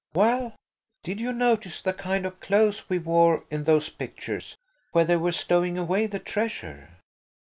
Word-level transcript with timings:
"Well?" 0.15 0.55
"Did 1.03 1.19
you 1.19 1.31
notice 1.31 1.79
the 1.79 1.93
kind 1.93 2.25
of 2.25 2.39
clothes 2.39 2.89
we 2.89 2.97
wore 2.97 3.45
in 3.51 3.65
those 3.65 3.89
pictures–where 3.89 5.05
they 5.05 5.17
were 5.17 5.31
stowing 5.31 5.77
away 5.77 6.07
the 6.07 6.17
treasure?" 6.17 6.89